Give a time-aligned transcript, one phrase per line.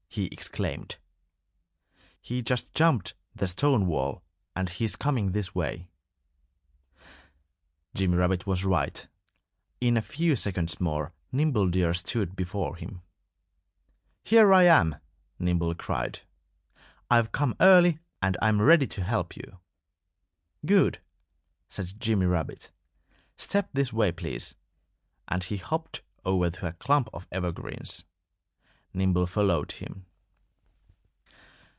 [0.13, 0.97] he exclaimed.
[2.19, 4.21] "He just jumped the stone wall
[4.53, 5.87] and he's coming this way."
[7.95, 9.07] Jimmy Rabbit was right.
[9.79, 13.01] In a few seconds more Nimble Deer stood before him.
[14.21, 14.97] "Here I am!"
[15.39, 16.19] Nimble cried.
[17.09, 19.59] "I've come early and I'm ready to help you."
[20.65, 20.99] "Good!"
[21.69, 22.69] said Jimmy Rabbit.
[23.37, 24.55] "Step this way, please!"
[25.29, 28.03] And he hopped over to a clump of evergreens.
[28.93, 30.05] Nimble followed him.